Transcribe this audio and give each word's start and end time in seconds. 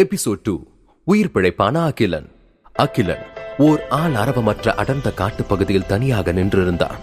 Episode 0.00 0.40
two 0.42 0.62
உயிர் 1.04 1.30
பிழைப்பான 1.34 1.84
அகிலன். 1.84 2.30
அகிலன் 2.78 3.22
ஓர் 3.58 3.88
ஆள் 3.88 4.14
அரவமற்ற 4.14 4.74
அடர்ந்த 4.74 5.12
காட்டுப் 5.12 5.48
பகுதியில் 5.48 5.86
தனியாக 5.86 6.32
நின்றிருந்தான். 6.32 6.98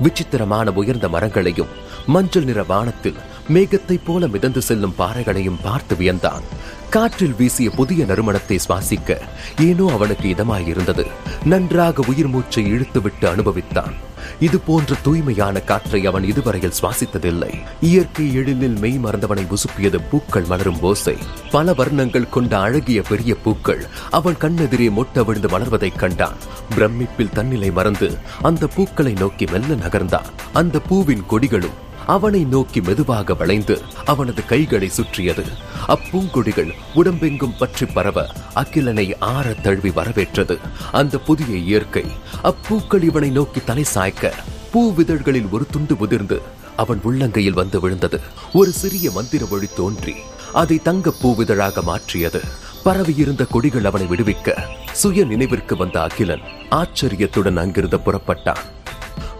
விசித்திரமான 0.00 0.72
உயர்ந்த 0.72 1.08
மரங்களையும் 1.08 1.66
மஞ்சள் 2.06 2.44
நிற 2.44 2.62
வானத்தில் 2.62 3.14
மேகத்தைப் 3.48 4.06
போல 4.06 4.26
மிதந்து 4.26 4.62
செல்லும் 4.62 4.94
பாறைகளையும் 4.98 5.58
பார்த்து 5.62 5.94
வியந்தான். 5.94 6.42
காற்றில் 6.90 7.34
வீசிய 7.38 7.70
புதிய 7.70 8.04
நறுமணத்தை 8.04 8.58
சுவாசிக்க 8.68 9.20
ஏனோ 9.60 9.92
அவனுக்கு 9.92 10.28
இதமாயிருந்தது. 10.28 11.06
நன்றாக 11.44 12.04
உயிர் 12.08 12.28
மூச்சை 12.28 12.72
இழுத்துவிட்டு 12.72 13.26
அனுபவித்தான். 13.26 13.92
இது 14.40 14.58
போன்ற 14.58 14.96
தூய்மையான 15.02 15.60
காற்றை 15.60 16.06
அவன் 16.06 16.24
இதுவரையில் 16.24 16.72
சுவாசித்ததில்லை. 16.80 17.52
இயற்கை 17.80 18.38
எழிலில் 18.38 18.78
மெய் 18.78 19.00
மறந்தவனை 19.04 19.46
உசுப்பியது 19.50 20.00
பூக்கள் 20.10 20.44
மலரும் 20.44 20.80
ஓசை. 20.80 21.16
பல 21.50 21.72
வர்ணங்கள் 21.72 22.28
கொண்ட 22.28 22.58
அழகிய 22.58 23.02
பெரிய 23.02 23.34
பூக்கள் 23.34 23.86
அவன் 24.10 24.34
கண்ணெதிரே 24.34 24.90
மொட்ட 24.90 25.24
விழுந்து 25.24 25.48
மலர்வதைக் 25.48 25.96
கண்டான். 25.96 26.36
பிரமிப்பில் 26.76 27.32
தன்னிலை 27.32 27.70
மறந்து 27.70 28.16
அந்த 28.42 28.66
பூக்களை 28.66 29.12
நோக்கி 29.12 29.44
மெல்ல 29.44 29.74
நகர்ந்தான். 29.74 30.30
அந்த 30.52 30.78
பூவின் 30.78 31.24
கொடிகளும் 31.30 31.84
அவனை 32.06 32.40
நோக்கி 32.44 32.80
மெதுவாக 32.80 33.34
வளைந்து 33.34 33.76
அவனது 34.04 34.42
கைகளை 34.44 34.88
சுற்றியது. 34.88 35.44
அப்பூங்கொடிகள் 35.88 36.70
உடம்பெங்கும் 36.94 37.56
பற்றி 37.58 37.86
பரவ 37.86 38.26
அகிலனை 38.54 39.06
ஆற 39.18 39.54
தழுவி 39.64 39.90
வரவேற்றது. 39.90 40.56
அந்த 40.92 41.18
புதிய 41.18 41.56
இயற்கை 41.56 42.04
அப்பூக்கள் 42.50 43.02
இவனை 43.02 43.30
நோக்கி 43.30 43.62
தலை 43.64 43.84
சாய்க்க 43.94 44.32
பூவிதழ்களில் 44.74 45.50
ஒரு 45.50 45.66
துண்டு 45.70 45.96
உதிர்ந்து 45.98 46.38
அவன் 46.76 47.00
உள்ளங்கையில் 47.04 47.58
வந்து 47.60 47.80
விழுந்தது. 47.80 48.20
ஒரு 48.52 48.72
சிறிய 48.72 49.10
மந்திர 49.10 49.44
வழி 49.44 49.68
தோன்றி 49.74 50.14
அதை 50.52 50.76
தங்க 50.82 51.12
பூவிதழாக 51.22 51.82
மாற்றியது. 51.82 52.40
பரவியிருந்த 52.82 53.44
கொடிகள் 53.44 53.84
அவனை 53.84 54.06
விடுவிக்க 54.06 54.58
சுய 54.92 55.24
நினைவிற்கு 55.24 55.76
வந்த 55.76 55.96
அகிலன் 56.02 56.44
ஆச்சரியத்துடன் 56.70 57.56
அங்கிருந்து 57.56 57.98
புறப்பட்டான். 57.98 58.64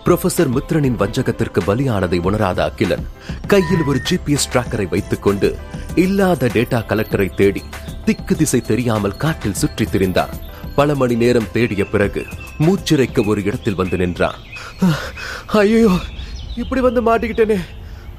புரொஃபசர் 0.07 0.51
மித்ரனின் 0.55 0.99
வஞ்சகத்திற்கு 0.99 1.61
பலியானதை 1.67 2.19
உணராத 2.23 2.59
அகிலன் 2.63 3.07
கையில் 3.47 3.83
ஒரு 3.87 3.99
ஜிபிஎஸ் 4.09 4.47
டிராக்கரை 4.53 4.87
வைத்துக் 4.89 5.23
கொண்டு 5.23 5.49
இல்லாத 5.97 6.51
டேட்டா 6.55 6.81
கலெக்டரை 6.89 7.27
தேடி 7.35 7.63
திக்கு 8.05 8.37
திசை 8.37 8.61
தெரியாமல் 8.63 9.17
காட்டில் 9.17 9.59
சுற்றித் 9.59 9.93
திரிந்தான் 9.93 10.35
பல 10.77 10.95
மணி 10.95 11.17
நேரம் 11.17 11.51
தேடிய 11.53 11.85
பிறகு 11.87 12.23
மூச்சிறைக்க 12.59 13.27
ஒரு 13.27 13.43
இடத்தில் 13.45 13.75
வந்து 13.75 13.99
நின்றான் 13.99 14.39
ஐயோ 15.57 15.93
இப்படி 16.57 16.81
வந்து 16.81 17.03
மாட்டிக்கிட்டேனே 17.03 17.59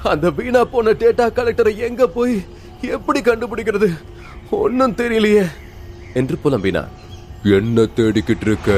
அந்த 0.08 0.30
வீணா 0.38 0.64
போன 0.68 0.98
டேட்டா 1.00 1.28
கலெக்டரை 1.32 1.76
எங்க 1.88 2.08
போய் 2.10 2.36
எப்படி 2.92 3.22
கண்டுபிடிக்கிறது 3.22 3.90
ஒன்னும் 4.58 4.98
தெரியலையே 4.98 5.46
என்று 6.14 6.38
புலம்பினான் 6.44 6.92
என்ன 7.56 7.88
தேடிக்கிட்டு 7.96 8.48
இருக்க 8.48 8.72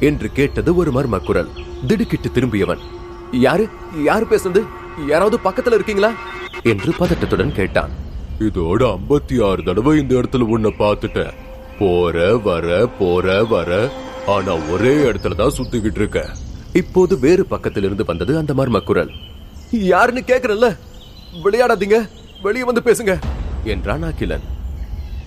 என்று 0.00 0.32
கேட்டது 0.32 0.76
ஒரு 0.76 0.90
மர்ம 0.90 1.24
குரல் 1.24 1.48
திடுக்கிட்டு 1.86 2.28
திரும்பியவன். 2.28 2.78
யாரு? 3.32 3.68
யாரு 4.02 4.26
பேசுறது 4.30 4.66
யாராவது 5.06 5.38
பக்கத்துல 5.44 5.74
இருக்கீங்களா? 5.74 6.12
என்று 6.62 6.92
பதட்டத்துடன் 6.92 7.52
கேட்டான். 7.52 7.90
இதோட 8.38 8.98
ஐம்பத்தி 8.98 9.44
ஆறு 9.44 9.62
தடவை 9.62 9.98
இந்த 9.98 10.14
இடத்துல 10.14 10.40
உன்னை 10.40 10.74
பார்த்துட்டேன். 10.78 11.32
போற 11.78 12.36
வர 12.36 12.86
போற 12.86 13.44
வர. 13.44 13.90
ஆனா 14.26 14.54
ஒரே 14.54 14.94
இடத்துல 14.94 15.34
தான் 15.34 15.52
சுத்திக்கிட்டு 15.56 15.96
இருக்க. 15.96 16.28
இப்போது 16.72 17.18
வேறு 17.18 17.46
பக்கத்திலிருந்து 17.50 18.04
வந்தது 18.06 18.36
அந்த 18.36 18.54
மர்ம 18.54 18.84
குரல் 18.84 19.10
யாருன்னு 19.70 20.22
கேக்குறல்ல? 20.26 20.76
விளையாடாதீங்க. 21.44 22.08
வெளியே 22.42 22.64
வந்து 22.64 22.80
பேசுங்க 22.84 23.18
என்றான் 23.64 24.02
அகிலன். 24.02 24.40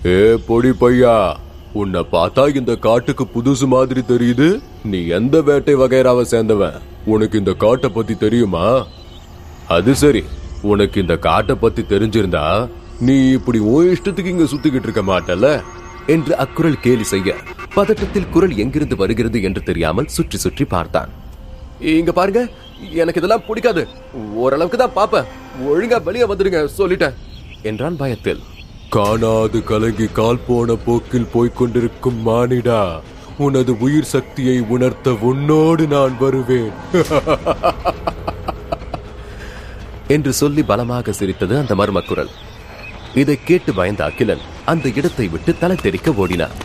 ஏ 0.06 0.34
பொடி 0.46 0.68
பையா 0.68 1.34
உன்னை 1.80 2.00
பார்த்தா 2.14 2.42
இந்த 2.60 2.72
காட்டுக்கு 2.86 3.24
புதுசு 3.34 3.66
மாதிரி 3.74 4.00
தெரியுது. 4.10 4.48
நீ 4.90 4.98
எந்த 5.18 5.36
வேட்டை 5.48 5.74
வகைராவை 5.82 6.24
சேர்ந்தவன்? 6.32 6.76
உனக்கு 7.12 7.36
இந்த 7.42 7.52
காட்டை 7.64 7.88
பத்தி 7.90 8.14
தெரியுமா? 8.24 8.64
அது 9.76 9.92
சரி. 10.02 10.22
உனக்கு 10.72 10.96
இந்த 11.04 11.14
காட்டை 11.28 11.54
பத்தி 11.62 11.82
தெரிஞ்சிருந்தா 11.92 12.44
நீ 13.06 13.14
இப்படி 13.38 13.58
ஓ 13.72 13.76
இஷ்டத்துக்கு 13.92 14.34
இங்க 14.34 14.46
சுத்திக்கிட்டு 14.52 14.88
இருக்க 14.88 15.02
மாட்டல 15.12 15.46
என்று 16.14 16.32
அக்குரல் 16.44 16.82
கேலி 16.84 17.06
செய்ய 17.14 17.34
பதட்டத்தில் 17.76 18.30
குரல் 18.34 18.54
எங்கிருந்து 18.62 18.96
வருகிறது 19.02 19.38
என்று 19.48 19.60
தெரியாமல் 19.68 20.12
சுற்றி 20.16 20.38
சுற்றி 20.44 20.64
பார்த்தான். 20.74 21.10
இங்க 21.98 22.12
பாருங்க 22.12 22.40
எனக்கு 23.02 23.20
இதெல்லாம் 23.20 23.46
பிடிக்காது. 23.48 23.82
ஓரளவுக்கு 24.44 24.78
தான் 24.78 24.96
பாப்பேன் 24.98 25.28
ஒழுங்கா 25.70 25.98
வெளியே 26.08 26.26
வந்துடுங்க 26.30 26.60
சொல்லிட்டேன் 26.80 27.16
என்றான் 27.70 28.00
பயத்தில். 28.02 28.42
காணாது 28.92 29.64
கலங்கி 29.64 30.06
கால் 30.12 30.38
போன 30.46 30.74
போக்கில் 30.74 31.28
போய்கொண்டிருக்கும் 31.34 32.18
மானிடா. 32.26 33.00
உனது 33.38 33.78
உயிர் 33.78 34.04
சக்தியை 34.04 34.60
உணர்த்த 34.60 35.12
உன்னோடு 35.12 35.86
நான் 35.86 36.18
வருவேன். 36.18 36.72
என்று 40.08 40.32
சொல்லி 40.32 40.62
பலமாக 40.62 41.12
சிரித்தது 41.12 41.58
அந்த 41.58 41.74
மர்மக்குரல். 41.74 42.28
இதை 43.14 43.38
கேட்டு 43.44 43.72
பயந்த 43.72 44.04
அகிலன் 44.04 44.44
அந்த 44.64 44.90
இடத்தை 44.94 45.28
விட்டு 45.28 45.58
தலை 45.58 45.76
தெறிக்க 45.76 46.12
ஓடினான். 46.12 46.56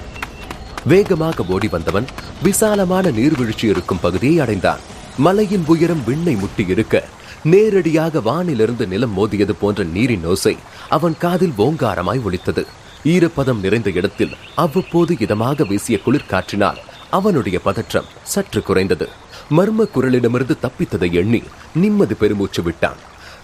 வேகமாக 0.86 1.44
ஓடி 1.48 1.68
வந்தவன் 1.68 2.06
விசாலமான 2.44 3.10
நீர்வீழ்ச்சி 3.10 3.68
இருக்கும் 3.68 4.00
பகுதியை 4.02 4.40
அடைந்தான். 4.40 4.80
மலையின் 5.18 5.64
உயரம் 5.66 6.04
விண்ணை 6.04 6.36
முட்டி 6.36 6.66
இருக்க 6.68 7.04
நேரடியாக 7.44 8.20
வானிலிருந்து 8.20 8.88
நிலம் 8.88 9.18
மோதியது 9.18 9.54
போன்ற 9.60 9.84
நீரின் 9.84 10.26
ஓசை 10.26 10.56
அவன் 10.90 11.16
காதில் 11.18 11.54
ஓங்காரமாய் 11.58 12.24
ஒலித்தது. 12.24 12.66
ஈரப்பதம் 13.06 13.60
நிறைந்த 13.60 13.90
இடத்தில் 13.90 14.34
அவ்வப்போது 14.56 15.14
இதமாக 15.14 15.68
வீசிய 15.68 16.00
குளிர்காற்றினால் 16.06 16.78
அவனுடைய 17.10 17.60
பதற்றம் 17.60 18.10
சற்று 18.24 18.64
குறைந்தது. 18.64 19.08
மர்ம 19.50 19.88
குரலிடமிருந்து 19.96 20.56
தப்பித்ததை 20.62 21.12
எண்ணி 21.12 21.44
நிம்மதி 21.74 22.14
பெருமூச்சு 22.14 22.64
விட்டான். 22.64 22.98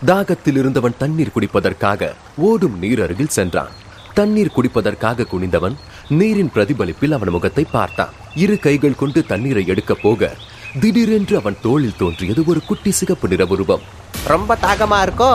தாகத்தில் 0.06 0.58
இருந்தவன் 0.58 0.98
தண்ணீர் 0.98 1.36
குடிப்பதற்காக 1.36 2.12
ஓடும் 2.36 2.80
நீர் 2.80 3.02
அருகில் 3.02 3.36
சென்றான். 3.38 3.72
தண்ணீர் 4.14 4.56
குடிப்பதற்காக 4.56 5.28
குனிந்தவன் 5.32 5.76
நீரின் 6.10 6.52
பிரதிபலிப்பில் 6.56 7.12
அவன் 7.12 7.30
முகத்தை 7.30 7.66
பார்த்தான். 7.72 8.14
இரு 8.36 8.60
கைகள் 8.60 8.96
கொண்டு 8.96 9.26
தண்ணீரை 9.26 9.66
எடுக்க 9.68 9.94
போக 9.94 10.32
திடீரென்று 10.76 11.38
அவன் 11.38 11.58
தோளில் 11.60 11.96
தோன்றியது 11.96 12.46
ஒரு 12.46 12.64
குட்டி 12.64 12.92
சிகப்பு 12.92 13.28
நிற 13.28 13.44
உருவம். 13.46 13.84
ரொம்ப 14.26 14.58
தாகமா 14.62 14.98
இருக்கோ? 15.04 15.34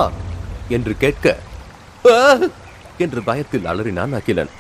என்று 0.71 0.97
கேட்க! 0.97 1.27
என்று 3.01 3.23
பயத்தில் 3.23 3.65
அலறினான் 3.65 4.13
அகிலன். 4.13 4.51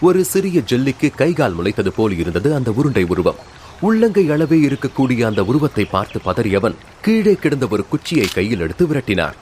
ஒரு 0.00 0.24
சிறிய 0.24 0.60
ஜெல்லிக்கு 0.60 1.08
கைகால் 1.14 1.54
முளைத்தது 1.54 1.88
போல் 1.88 2.16
இருந்தது 2.18 2.54
அந்த 2.54 2.72
உருண்டை 2.72 3.04
உருவம். 3.04 3.38
உள்ளங்கை 3.82 4.24
அளவே 4.30 4.58
இருக்கக்கூடிய 4.58 5.20
அந்த 5.26 5.44
உருவத்தை 5.44 5.84
பார்த்து 5.84 6.20
பதறியவன் 6.24 6.76
கீழே 7.00 7.34
கிடந்த 7.34 7.68
ஒரு 7.70 7.86
குச்சியை 7.88 8.28
கையில் 8.28 8.60
எடுத்து 8.60 8.86
விரட்டினான்! 8.86 9.36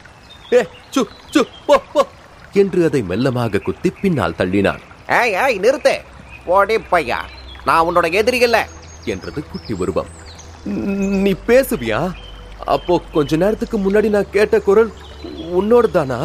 என்று 2.54 2.84
அதை 2.84 3.03
மெல்லமாக 3.03 3.62
குத்தி 3.62 3.91
பின்னால் 4.03 4.38
தள்ளினான். 4.38 4.82
ஏய் 5.12 5.34
ஏய் 5.44 5.59
நிறுத்து! 5.59 5.97
ஓடி 6.47 6.78
பையா! 6.92 7.20
நான் 7.65 7.86
உன்னோட 7.88 8.12
எதிரி 8.12 8.38
இல்ல! 8.38 8.59
என்றது 9.06 9.41
குட்டி 9.47 9.75
உருவம். 9.75 10.12
நீ 11.25 11.34
பேசுவியா? 11.47 12.00
அப்போ 12.65 12.94
கொஞ்ச 13.12 13.37
நேரத்துக்கு 13.37 13.77
முன்னாடி 13.78 14.09
நான் 14.09 14.31
கேட்ட 14.31 14.60
குரல் 14.60 14.91
உன்னோட 15.59 15.91
தானா 15.91 16.19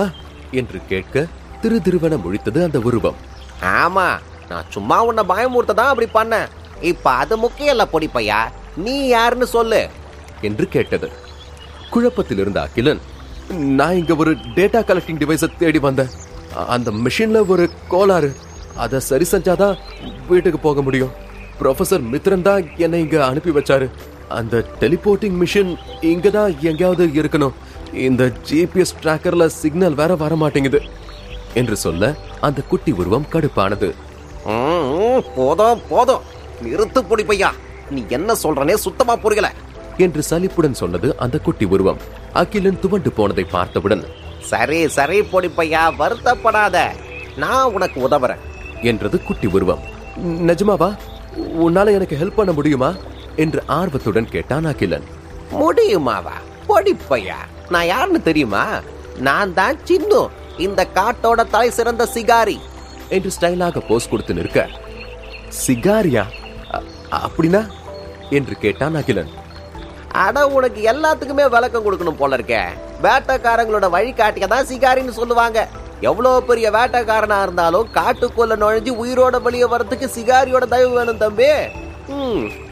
என்று 0.52 0.80
கேட்க 0.88 1.26
திரு 1.62 1.78
திருவன 1.86 2.18
முழித்தது 2.24 2.60
அந்த 2.64 2.80
உருவம். 2.80 3.16
ஆமா 3.62 4.08
நான் 4.50 4.70
சும்மா 4.70 5.04
உன்னை 5.04 5.24
பயமுறுத்த 5.24 5.74
தான் 5.80 5.92
அப்படி 5.94 6.08
பண்ணேன். 6.14 6.48
இப்ப 6.82 7.12
அது 7.12 7.38
முக்கியம் 7.38 7.74
இல்ல 7.76 7.86
பொடி 7.86 8.10
பையா. 8.14 8.40
நீ 8.76 9.08
யாருன்னு 9.08 9.48
சொல்லு. 9.48 9.82
என்று 10.42 10.68
கேட்டது. 10.68 11.10
குழப்பத்தில் 11.90 12.38
இருந்த 12.38 12.62
அகிலன் 12.62 13.02
நான் 13.80 13.96
இங்க 13.96 14.16
ஒரு 14.16 14.32
டேட்டா 14.32 14.82
கலெக்டிங் 14.90 15.22
டிவைஸை 15.22 15.58
தேடி 15.58 15.80
வந்தேன். 15.80 16.12
அந்த 16.68 16.92
மிஷின்ல 16.92 17.48
ஒரு 17.48 17.70
கோளாறு. 17.88 18.36
அதை 18.76 19.00
சரி 19.00 19.26
செஞ்சாதான் 19.32 19.78
வீட்டுக்கு 20.28 20.60
போக 20.60 20.82
முடியும். 20.82 21.12
ப்ரொஃபசர் 21.60 22.04
மித்ரன் 22.12 22.42
தான் 22.42 22.78
என்னை 22.78 23.00
இங்க 23.00 23.26
அனுப்பி 23.26 23.52
வச்சாரு. 23.52 23.90
அந்த 24.34 24.66
டெலிபோர்ட்டிங் 24.80 25.38
மிஷின் 25.44 25.78
இங்க 26.02 26.30
தான் 26.30 26.56
எங்கேயாவது 26.62 27.06
இருக்கணும். 27.08 27.54
இந்த 27.94 28.32
ஜிபிஎஸ் 28.50 28.98
டிராக்கர்ல 29.02 29.46
சிக்னல் 29.46 29.94
வேற 29.94 30.16
வர 30.16 30.36
மாட்டேங்குது. 30.36 30.82
என்று 31.54 31.76
சொல்ல 31.76 32.16
அந்த 32.42 32.62
குட்டி 32.62 32.92
உருவம் 32.92 33.26
கடுப்பானது. 33.32 33.94
போதும் 35.36 35.82
போதும். 35.90 36.22
நிறுத்து 36.64 37.04
பையா. 37.10 37.50
நீ 37.90 38.06
என்ன 38.10 38.34
சொல்றனே 38.44 38.74
சுத்தமா 38.74 39.16
புரியல. 39.16 39.54
என்று 39.98 40.24
சலிப்புடன் 40.24 40.74
சொன்னது 40.74 41.18
அந்த 41.18 41.38
குட்டி 41.38 41.66
உருவம். 41.66 41.98
அகிலன் 42.34 42.80
துவண்டு 42.80 43.12
போனதை 43.12 43.44
பார்த்தவுடன் 43.44 44.04
சரி 44.40 44.88
சரி 44.88 45.24
பொடி 45.24 45.48
பையா 45.48 45.94
வருத்தப்படாத. 46.00 46.78
நான் 47.38 47.74
உனக்கு 47.74 48.08
உதவுறேன். 48.08 48.42
என்றது 48.82 49.24
குட்டி 49.24 49.48
உருவம். 49.48 49.80
நிஜமாவா? 50.24 50.98
உன்னால 51.38 51.92
எனக்கு 51.92 52.18
ஹெல்ப் 52.22 52.36
பண்ண 52.36 52.52
முடியுமா? 52.52 52.94
என்று 53.44 53.62
ஆர்வத்துடன் 53.80 54.30
கேட்டான் 54.34 54.68
அகிலன். 54.72 55.08
முடியுமாவா? 55.60 56.36
பொடி 56.68 56.94
பையா. 57.10 57.40
நான் 57.74 57.90
யாருன்னு 57.94 58.22
தெரியுமா? 58.22 58.64
நான் 59.28 59.54
தான் 59.54 59.80
சின்னு 59.88 60.22
இந்த 60.58 60.82
காட்டோட 60.96 61.42
தலை 61.50 61.70
சிறந்த 61.70 62.04
சிகாரி. 62.14 62.58
என்று 63.16 63.32
ஸ்டைலாக 63.36 63.84
போஸ் 63.88 64.10
கொடுத்து 64.10 64.34
நிற்க 64.34 64.60
சிகாரியா? 65.66 66.24
அப்படின்னா? 67.22 67.62
என்று 68.30 68.56
கேட்டான் 68.64 68.98
அகிலன். 69.02 69.32
அட 70.24 70.48
உனக்கு 70.58 70.82
எல்லாத்துக்குமே 70.94 71.46
விளக்கம் 71.50 71.86
கொடுக்கணும் 71.86 72.20
போல 72.22 72.36
இருக்க. 72.36 72.56
வேட்டைக்காரங்களோட 73.06 73.88
வழிகாட்டிய 73.96 74.48
தான் 74.48 74.70
சிகாரின்னு 74.72 75.20
சொல்லுவாங்க. 75.20 75.60
எவ்வளவு 76.10 76.44
பெரிய 76.44 76.68
வேட்டைக்காரனா 76.72 77.38
இருந்தாலும் 77.44 77.90
காட்டுக்குள்ள 77.98 78.54
நுழைஞ்சு 78.64 78.92
உயிரோட 79.04 79.36
வெளியே 79.42 79.68
வரதுக்கு 79.74 80.08
சிகாரியோட 80.16 80.66
தயவு 80.74 80.94
வேணும் 80.98 81.22
தம்பி. 81.24 81.50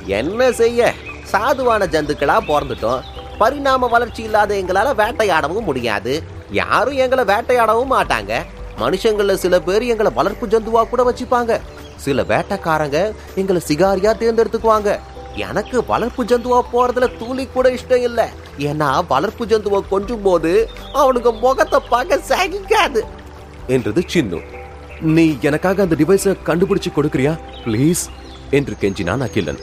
என்ன 0.06 0.52
செய்ய? 0.52 0.94
சாதுவான 1.32 1.86
ஜந்துக்களா 1.86 2.38
பிறந்துட்டோம். 2.48 3.02
பரிணாம 3.38 3.88
வளர்ச்சி 3.88 4.24
இல்லாத 4.24 4.56
எங்களால 4.56 4.94
வேட்டையாடவும் 5.02 5.64
முடியாது. 5.64 6.24
யாரும் 6.52 6.98
எங்களை 6.98 7.24
வேட்டையாடவும் 7.24 7.92
மாட்டாங்க. 7.92 8.46
மனுஷங்கள 8.80 9.34
சில 9.34 9.60
பேர் 9.60 9.84
எங்களை 9.84 10.12
வளர்ப்பு 10.16 10.48
ஜந்துவா 10.48 10.90
கூட 10.90 11.04
வச்சுப்பாங்க. 11.04 11.60
சில 11.96 12.22
வேட்டைக்காரங்க 12.22 13.14
எங்களை 13.36 13.62
சிகாரியா 13.68 14.12
தேர்ந்தெடுத்துக்குவாங்க. 14.18 15.00
எனக்கு 15.36 15.86
வளர்ப்பு 15.86 16.24
ஜந்துவா 16.24 16.62
போறதுல 16.74 17.18
துளி 17.18 17.48
கூட 17.48 17.70
இஷ்டம் 17.70 18.02
இல்ல. 18.02 18.30
ஏன்னா 18.58 19.04
வளர்ப்பு 19.08 19.46
ஜந்துவை 19.46 19.88
கொஞ்சும் 19.90 20.22
போது 20.22 20.70
அவனுக்கு 20.94 21.34
முகத்தை 21.34 21.80
பார்க்க 21.90 22.20
சகிக்காது. 22.28 23.00
என்றது 23.68 24.04
சின்னு. 24.14 24.42
நீ 25.02 25.38
எனக்காக 25.42 25.82
அந்த 25.82 25.96
டிவைஸை 25.96 26.38
கண்டுபிடிச்சு 26.46 26.92
கொடுக்குறியா? 26.96 27.40
ப்ளீஸ் 27.66 28.04
என்று 28.52 28.76
கெஞ்சினான் 28.82 29.20
அகிலன். 29.20 29.60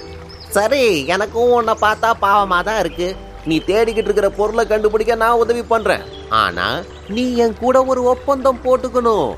சரி 0.49 1.07
எனக்கும் 1.07 1.51
உன்னை 1.51 1.75
பார்த்தா 1.75 2.13
பாவமா 2.23 2.63
தான் 2.63 2.79
இருக்கு. 2.79 3.17
நீ 3.45 3.59
தேடிக்கிட்டு 3.59 3.97
இருக்கிற 3.97 4.31
பொருளை 4.31 4.67
கண்டுபிடிக்க 4.67 5.15
நான் 5.15 5.37
உதவி 5.37 5.63
பண்றேன். 5.63 6.01
ஆனா 6.29 6.81
நீ 7.09 7.37
என் 7.37 7.55
கூட 7.55 7.85
ஒரு 7.85 8.03
ஒப்பந்தம் 8.03 8.59
போட்டுக்கணும். 8.65 9.35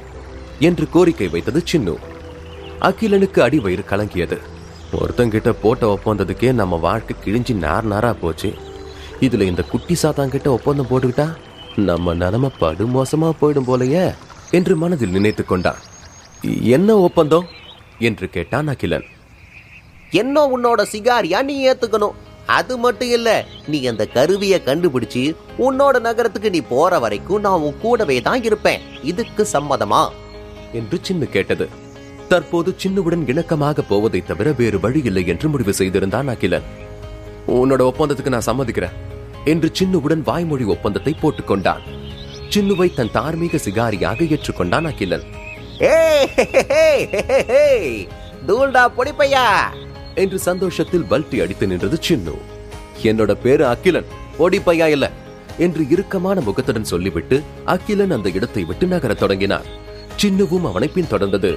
என்று 0.60 0.90
கோரிக்கை 0.90 1.28
வைத்தது 1.28 1.62
சின்னு. 1.72 1.96
அகிலனுக்கு 2.80 3.40
அடி 3.40 3.58
வயிறு 3.58 3.84
கலங்கியது. 3.90 4.38
ஒருத்தங்கிட்ட 4.92 5.54
போட்ட 5.62 5.86
ஒப்பந்தத்துக்கே 5.86 6.52
நம்ம 6.52 6.76
வாழ்க்கை 6.76 7.16
கிழிஞ்சு 7.24 7.54
நார் 7.54 7.88
நாரா 7.88 8.12
போச்சு. 8.12 8.54
இதுல 9.20 9.40
இந்த 9.40 9.62
குட்டி 9.62 9.96
சாத்தாங்கிட்ட 10.02 10.46
ஒப்பந்தம் 10.46 10.86
போட்டுக்கிட்டா 10.90 11.34
நம்ம 11.76 12.14
நிலைமை 12.14 12.50
படு 12.58 12.86
மோசமா 12.86 13.32
போயிடும் 13.40 13.66
போலயே 13.66 14.14
என்று 14.50 14.76
மனதில் 14.76 15.10
நினைத்துக் 15.10 15.48
கொண்டான். 15.48 15.76
என்ன 16.62 16.96
ஒப்பந்தம்? 16.96 17.46
என்று 17.98 18.28
கேட்டான் 18.28 18.68
அகிலன். 18.68 19.04
என்ன 20.10 20.46
உன்னோட 20.46 20.86
சிகாரியா 20.92 21.42
நீ 21.42 21.68
ஏத்துக்கணும். 21.68 22.12
அது 22.46 22.78
மட்டும் 22.78 23.10
இல்ல 23.10 23.44
நீ 23.66 23.86
அந்த 23.86 24.06
கருவியை 24.06 24.62
கண்டுபிடிச்சு 24.66 25.34
உன்னோட 25.58 26.00
நகரத்துக்கு 26.00 26.50
நீ 26.50 26.60
போற 26.60 26.98
வரைக்கும் 26.98 27.40
நான் 27.40 27.60
உன் 27.60 27.74
கூடவே 27.82 28.20
தான் 28.20 28.42
இருப்பேன். 28.42 28.80
இதுக்கு 29.02 29.46
சம்மதமா? 29.52 30.08
என்று 30.72 31.00
சின்னு 31.08 31.28
கேட்டது. 31.28 31.68
தற்போது 32.28 32.74
சின்னுவுடன் 32.82 33.32
இணக்கமாக 33.32 33.82
போவதை 33.88 34.24
தவிர 34.24 34.54
வேறு 34.56 34.80
வழி 34.80 35.02
இல்லை 35.04 35.26
என்று 35.26 35.48
முடிவு 35.48 35.72
செய்திருந்தான் 35.72 36.28
அகிலன். 36.28 36.62
உன்னோட 37.46 37.90
ஒப்பந்தத்துக்கு 37.90 38.28
நான் 38.28 38.46
சம்மதிக்கிறேன் 38.46 38.90
என்று 39.44 39.70
சின்னுவுடன் 39.78 40.22
வாய்மொழி 40.22 40.64
ஒப்பந்தத்தை 40.64 41.16
போட்டுக் 41.20 41.46
கொண்டான் 41.46 41.80
சின்னுவை 42.48 42.94
தன் 42.94 43.12
தார்மீக 43.12 43.56
சிகாரியாக 43.56 44.34
ஏற்றுக்கொண்டான் 44.34 44.84
அகிலன். 44.84 45.22
ஏய் 45.80 48.06
தூள்டா 48.46 48.90
பொடிப்பையா? 48.96 49.70
என்று 50.14 50.38
சந்தோஷத்தில் 50.38 51.06
பல்ட்டி 51.10 51.42
அடித்து 51.42 51.66
நின்றது 51.66 51.98
சின்னு. 52.08 52.34
என்னோட 53.02 53.32
பேரு 53.32 53.66
அகிலன். 53.66 54.04
ஓடிப்பையா 54.38 54.86
இல்ல. 54.86 55.10
என்று 55.58 55.88
இறுக்கமான 55.88 56.40
முகத்துடன் 56.40 56.84
சொல்லிவிட்டு 56.84 57.42
அகிலன் 57.64 58.10
அந்த 58.10 58.30
இடத்தை 58.30 58.64
விட்டு 58.64 58.86
நகரத் 58.86 59.18
தொடங்கினான் 59.18 59.64
சின்னுவும் 60.22 60.68
அவனை 60.68 60.90
பின்தொடர்ந்தது 60.94 61.56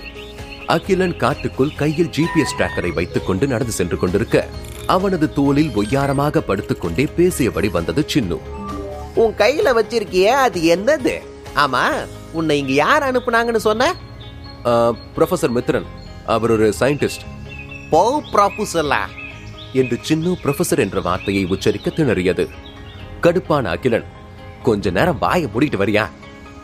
அகிலன் 0.65 1.17
காட்டுக்குள் 1.17 1.75
கையில் 1.75 2.09
ஜிபிஎஸ் 2.09 2.55
டிராக்கரை 2.57 2.93
வைத்துக் 2.93 3.25
கொண்டு 3.25 3.47
நடந்து 3.47 3.73
சென்று 3.73 3.97
கொண்டிருக்க 3.97 4.47
அவனது 4.85 5.33
தோளில் 5.33 5.75
ஒய்யாரமாக 5.75 6.37
படுத்துக்கொண்டே 6.37 7.07
பேசியபடி 7.17 7.71
வந்தது 7.71 8.05
சின்னு. 8.13 8.37
உன் 9.15 9.33
கையில 9.37 9.81
வச்சிருக்கியே 9.81 10.25
அது 10.25 10.61
என்னது? 10.61 11.21
ஆமா 11.55 12.07
உன்னை 12.31 12.59
இங்க 12.59 12.71
யார் 12.71 13.03
அனுப்புனாங்கன்னு 13.03 13.55
சொன்ன? 13.55 13.95
ப்ரொஃபசர் 14.63 15.55
மித்ரன். 15.55 15.85
அவர் 16.25 16.51
ஒரு 16.51 16.73
சயின்டிஸ்ட் 16.79 17.25
போ 17.91 18.23
ப்ராபுசல்லா 18.31 18.99
என்று 19.73 19.99
சின்னு 20.09 20.35
ப்ரொஃபசர் 20.43 20.77
என்ற 20.77 21.01
வார்த்தையை 21.01 21.45
உச்சரிக்க 21.45 21.91
திணறியது. 21.95 22.49
கடுப்பான 23.21 23.63
அகிலன் 23.63 24.03
கொஞ்ச 24.63 24.89
நேரம் 24.89 25.19
வாயை 25.19 25.49
மூடிட்டு 25.55 25.79
வரியா? 25.79 26.09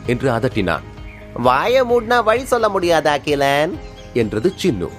என்று 0.06 0.32
அதட்டினான். 0.32 0.82
வாய 1.44 1.84
மூடினா 1.84 2.24
வழி 2.24 2.46
சொல்ல 2.46 2.70
முடியாதா 2.70 3.08
அகிலன்? 3.08 3.80
என்றது 4.14 4.54
சின்னு. 4.62 4.90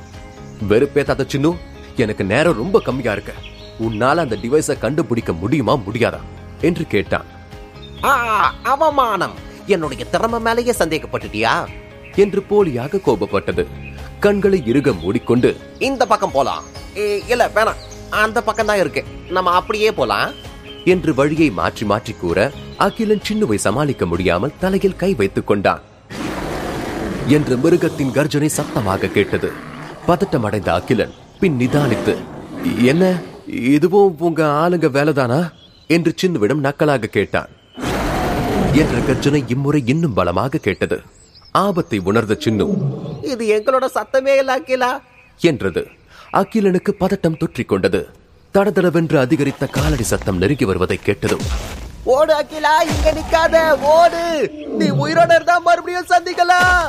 வெறுப்பேத்தாத 0.69 1.27
சின்னு 1.35 1.57
எனக்கு 1.97 2.25
நேரம் 2.25 2.57
ரொம்ப 2.57 2.81
கம்மியா 2.81 3.13
இருக்கு. 3.13 3.35
உன்னால 3.81 4.17
அந்த 4.17 4.37
டிவைஸை 4.37 4.79
கண்டுபிடிக்க 4.79 5.33
முடியுமா 5.33 5.77
முடியாதா? 5.77 6.21
என்று 6.61 6.85
கேட்டான். 6.85 7.25
ஆ 8.05 8.55
அவமானம். 8.63 9.35
என்னுடைய 9.67 10.05
திறமை 10.05 10.41
மேலேயே 10.41 10.75
சந்தேகப்பட்டுட்டியா? 10.79 11.67
என்று 12.17 12.45
போலியாக 12.51 13.01
கோபப்பட்டது. 13.07 13.67
கண்களை 14.21 14.63
இறுக 14.67 14.93
மூடிக்கொண்டு 14.93 15.57
இந்த 15.79 16.07
பக்கம் 16.07 16.31
போலாம். 16.31 16.63
இல்ல 17.29 17.51
வேணாம். 17.55 17.81
அந்த 18.11 18.43
பக்கம் 18.43 18.67
தான் 18.67 18.79
இருக்கு. 18.79 19.05
நம்ம 19.29 19.51
அப்படியே 19.51 19.93
போலாம். 19.93 20.31
என்று 20.85 21.15
வழியை 21.15 21.51
மாற்றி 21.51 21.85
மாற்றி 21.87 22.15
கூற 22.21 22.51
அகிலன் 22.77 23.23
சின்னுவை 23.29 23.55
சமாளிக்க 23.55 24.07
முடியாமல் 24.07 24.57
தலையில் 24.59 24.97
கை 24.97 25.15
வைத்துக் 25.15 25.47
கொண்டான். 25.47 25.83
என்று 27.27 27.57
மிருகத்தின் 27.57 28.13
கர்ஜனை 28.13 28.49
சத்தமாக 28.49 29.07
கேட்டது. 29.07 29.51
பதட்டம் 30.07 30.43
அடைந்த 30.43 30.73
அகிலன் 30.73 31.15
பின் 31.41 31.59
நிதானித்து 31.59 32.17
என்ன? 32.83 33.21
இதுவும் 33.47 34.17
உங்க 34.19 34.47
ஆளுங்க 34.47 34.89
வேலைதானா? 34.97 35.53
என்று 35.87 36.13
சின்னுவிடம் 36.17 36.65
நக்கலாக 36.65 37.05
கேட்டான். 37.05 37.49
என்ற 38.73 38.99
கர்ஜனை 39.07 39.45
இம்முறை 39.47 39.83
இன்னும் 39.87 40.15
பலமாக 40.15 40.59
கேட்டது. 40.59 41.01
ஆபத்தை 41.63 41.99
உணர்ந்த 41.99 42.35
சின்னு. 42.45 42.67
இது 43.23 43.45
எங்களோட 43.57 43.87
சத்தமே 43.95 44.37
இல்ல 44.37 44.59
அகிலா. 44.59 44.91
என்றது. 45.41 45.83
அகிலனுக்கு 46.33 46.93
பதட்டம் 47.01 47.37
தொற்றிக் 47.37 47.69
கொண்டது 47.69 48.01
தடதடவென்று 48.55 49.17
அதிகரித்த 49.19 49.67
காலடி 49.67 50.03
சத்தம் 50.03 50.39
நெருங்கி 50.39 50.65
வருவதை 50.65 50.97
கேட்டதும். 51.03 51.45
ஓடு 52.05 52.33
அகிலா 52.35 52.75
இங்க 52.93 53.09
நிக்காத 53.13 53.57
ஓடு. 53.95 54.23
நீ 54.79 54.87
உயிரோட 55.05 55.31
இருந்தா 55.35 55.59
மறுபடியும் 55.59 56.11
சந்திக்கலாம். 56.15 56.89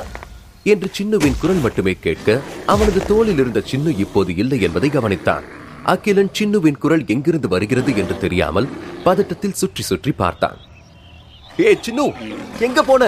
என்று 0.63 0.87
சின்னுவின் 0.91 1.37
குரல் 1.41 1.61
மட்டுமே 1.65 1.93
கேட்க 1.99 2.41
அவனது 2.65 3.05
தோளில் 3.05 3.37
இருந்த 3.37 3.61
சின்னு 3.71 3.99
இப்போது 3.99 4.35
இல்லை 4.35 4.57
என்பதை 4.61 4.89
கவனித்தான். 4.89 5.45
அகிலன் 5.83 6.33
சின்னுவின் 6.33 6.77
குரல் 6.77 7.05
எங்கிருந்து 7.07 7.47
வருகிறது 7.47 7.91
என்று 7.97 8.17
தெரியாமல் 8.17 8.67
பதட்டத்தில் 9.05 9.59
சுற்றி 9.61 9.83
சுற்றி 9.83 10.11
பார்த்தான். 10.11 10.57
ஏ 11.59 11.77
சின்னு 11.85 12.05
எங்க 12.59 12.83
போன? 12.83 13.03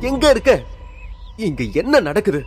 எங்க 0.00 0.30
இருக்க? 0.30 0.52
இங்க 1.36 1.64
என்ன 1.72 2.00
நடக்குது? 2.00 2.46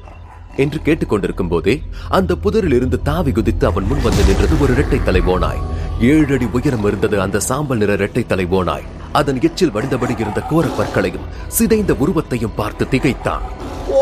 என்று 0.55 0.79
கேட்டுக்கொண்டிருக்கும் 0.85 1.49
போதே 1.49 1.81
அந்த 2.09 2.35
புதரில் 2.35 2.73
இருந்து 2.73 3.01
தாவி 3.01 3.31
குதித்து 3.31 3.67
அவன் 3.67 3.83
முன் 3.83 4.01
வந்து 4.01 4.23
நின்றது 4.23 4.59
ஒரு 4.61 4.73
இரட்டை 4.73 5.03
தலை 5.03 5.21
ஓனாய் 5.21 5.61
ஏழு 5.99 6.33
அடி 6.33 6.47
உயரம் 6.51 6.85
இருந்தது 6.85 7.21
அந்த 7.21 7.39
சாம்பல் 7.39 7.77
நிற 7.77 7.93
இரட்டை 7.93 8.25
தலை 8.25 8.45
ஓனாய் 8.45 8.87
அதன் 9.11 9.41
எச்சில் 9.41 9.71
வடிந்தபடி 9.71 10.19
இருந்த 10.19 10.41
கோர 10.41 10.67
பற்களையும் 10.67 11.27
சிதைந்த 11.47 11.93
உருவத்தையும் 11.93 12.55
பார்த்து 12.55 12.89
திகைத்தான். 12.89 13.43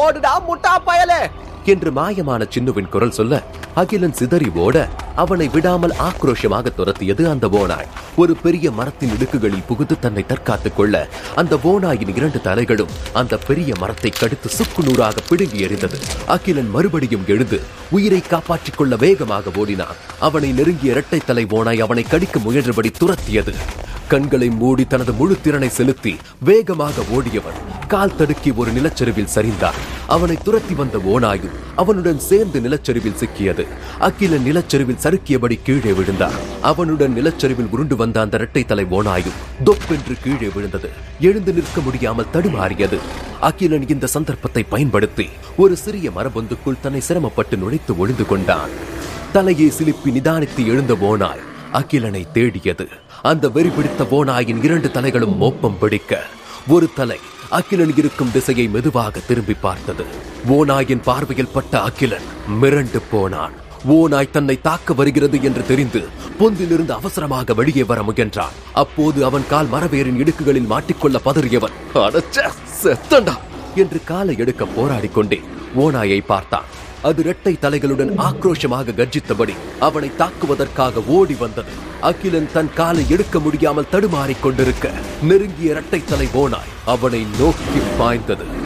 ஓடுடா 0.10 0.42
முட்டா 0.48 0.78
பயலே. 0.88 1.32
என்று 1.66 1.92
மாயமான 1.92 2.48
சின்னுவின் 2.50 2.90
குரல் 2.90 3.12
சொல்ல 3.12 3.42
அகிலன் 3.76 4.14
சிதறி 4.14 4.50
ஓட 4.56 4.88
அவனை 5.16 5.48
விடாமல் 5.48 5.94
ஆக்ரோஷமாக 6.00 6.66
துரத்தியது 6.78 7.30
அந்த 7.30 7.48
ஓனாய் 7.48 7.88
ஒரு 8.16 8.36
பெரிய 8.36 8.72
மரத்தின் 8.72 9.10
இடுக்குகளில் 9.10 9.66
புகுந்து 9.68 10.00
தன்னை 10.00 10.26
தற்காத்துக் 10.28 10.76
கொள்ள 10.76 11.08
அந்த 11.36 11.56
ஓனாயின் 11.56 12.16
இரண்டு 12.16 12.40
தலைகளும் 12.44 12.90
அந்த 13.14 13.38
பெரிய 13.38 13.74
மரத்தை 13.80 14.12
கடித்து 14.12 14.50
சுக்கு 14.50 14.84
நூறாக 14.84 15.22
பிடுங்கி 15.30 15.66
எறிந்தது. 15.66 16.02
அகிலன் 16.28 16.70
மறுபடியும் 16.70 17.24
எழுந்து 17.28 17.62
உயிரை 17.90 18.20
காப்பாற்றிக் 18.20 18.78
கொள்ள 18.78 18.96
வேகமாக 18.96 19.50
ஓடினான். 19.56 19.96
அவனை 20.20 20.52
நெருங்கிய 20.52 20.92
இரட்டை 20.92 21.22
தலை 21.26 21.46
ஓனாய் 21.46 21.80
அவனை 21.80 22.04
கடிக்க 22.04 22.40
முயன்றபடி 22.40 22.92
துரத்தியது. 22.92 23.54
கண்களை 24.08 24.48
மூடி 24.50 24.84
தனது 24.86 25.14
முழு 25.14 25.36
திறனை 25.42 25.70
செலுத்தி 25.70 26.12
வேகமாக 26.48 27.04
ஓடியவன் 27.12 27.60
கால் 27.88 28.16
தடுக்கி 28.16 28.52
ஒரு 28.52 28.72
நிலச்சரிவில் 28.72 29.32
சரிந்தான் 29.36 29.80
அவனை 30.08 30.36
துரத்தி 30.44 30.74
வந்த 30.74 30.98
ஓநாயும் 31.14 31.56
அவனுடன் 31.76 32.20
சேர்ந்து 32.20 32.60
நிலச்சரிவில் 32.60 33.18
சிக்கியது. 33.22 33.66
அகில 34.00 34.38
நிலச்சரிவில் 34.38 35.02
சறுக்கியபடி 35.04 35.58
கீழே 35.64 35.94
விழுந்தான். 35.94 36.38
அவனுடன் 36.62 37.16
நிலச்சரிவில் 37.16 37.72
உருண்டு 37.72 37.96
வந்த 37.96 38.22
அந்த 38.22 38.38
இரட்டை 38.38 38.66
தலை 38.66 38.86
ஓனாயும் 38.90 39.40
தொப்பென்று 39.64 40.16
கீழே 40.24 40.50
விழுந்தது. 40.56 40.90
எழுந்து 41.20 41.54
நிற்க 41.54 41.82
முடியாமல் 41.82 42.32
தடுமாறியது. 42.34 43.00
அகிலன் 43.40 43.88
இந்த 43.88 44.08
சந்தர்ப்பத்தை 44.08 44.64
பயன்படுத்தி 44.64 45.28
ஒரு 45.58 45.76
சிறிய 45.76 46.10
மரபொந்துக்குள் 46.10 46.82
தன்னை 46.82 47.02
சிரமப்பட்டு 47.02 47.58
நுழைத்து 47.58 47.96
ஒழிந்து 47.98 48.26
கொண்டான். 48.26 48.76
தலையை 49.32 49.72
சிலிப்பி 49.80 50.12
நிதானித்து 50.18 50.62
எழுந்த 50.66 50.94
ஓனாய் 50.94 51.44
அகிலனை 51.72 52.26
தேடியது. 52.34 52.88
அந்த 53.30 53.50
வெறி 53.50 53.70
பிடித்த 53.70 54.04
ஓனாயின் 54.12 54.64
இரண்டு 54.64 54.88
தலைகளும் 54.88 55.38
மோப்பம் 55.38 55.78
பிடிக்க 55.80 56.12
ஒரு 56.68 56.88
தலை 56.96 57.18
அகிலன் 57.50 57.94
இருக்கும் 57.98 58.32
திசையை 58.32 58.68
மெதுவாக 58.68 59.20
திரும்பி 59.20 59.54
பார்த்தது. 59.62 60.06
ஓநாயின் 60.50 61.04
பார்வையில் 61.04 61.52
பட்ட 61.54 61.82
அகிலன் 61.82 62.28
மிரண்டு 62.62 63.00
போனான். 63.12 63.56
ஓநாய் 63.88 64.32
தன்னை 64.32 64.62
தாக்க 64.62 64.94
வருகிறது 64.94 65.44
என்று 65.44 65.66
தெரிந்து 65.66 66.02
பொந்திலிருந்து 66.40 66.92
அவசரமாக 66.92 67.54
வெளியே 67.54 67.84
வர 67.84 68.02
முயன்றான். 68.02 68.56
அப்போது 68.74 69.26
அவன் 69.26 69.48
கால் 69.48 69.72
மரவேரின் 69.72 70.22
இடுக்குகளில் 70.22 70.72
மாட்டிக்கொள்ள 70.72 71.20
பதறியவன் 71.26 71.78
செத்தண்டா! 72.84 73.36
என்று 73.76 74.00
காலை 74.04 74.36
எடுக்க 74.38 74.66
போராடிக் 74.66 75.14
கொண்டே 75.14 75.40
ஓநாயை 75.76 76.20
பார்த்தான். 76.26 76.68
அது 77.02 77.24
இரட்டை 77.24 77.58
தலைகளுடன் 77.62 78.12
ஆக்ரோஷமாக 78.18 78.94
கர்ஜித்தபடி 78.94 79.54
அவனை 79.80 80.12
தாக்குவதற்காக 80.18 81.06
ஓடி 81.06 81.34
வந்தது. 81.34 81.72
அகிலன் 82.02 82.50
தன் 82.54 82.74
காலை 82.74 83.06
எடுக்க 83.10 83.40
முடியாமல் 83.40 83.90
தடுமாறிக் 83.90 84.42
கொண்டிருக்க 84.42 84.92
நெருங்கிய 85.22 85.72
இரட்டை 85.72 86.02
தலை 86.06 86.28
போனாய். 86.34 86.74
அவனை 86.86 87.26
நோக்கி 87.40 87.80
பாய்ந்தது. 87.98 88.64